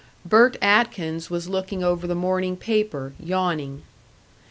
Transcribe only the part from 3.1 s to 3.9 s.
yawning.